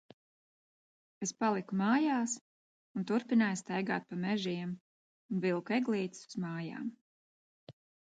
Es 1.25 1.31
paliku 1.41 1.75
mājās 1.81 2.31
un 2.99 3.05
turpināju 3.11 3.59
staigāt 3.61 4.07
pa 4.13 4.17
mežiem 4.23 4.71
un 5.35 5.45
vilku 5.45 5.77
eglītes 5.77 6.25
uz 6.31 6.39
mājām. 6.47 6.89